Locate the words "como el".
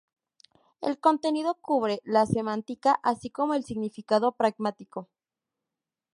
3.29-3.63